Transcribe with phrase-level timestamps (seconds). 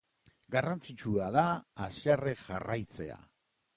[0.55, 1.43] Garrantzitsua da
[1.87, 3.21] haserre jarraitzea.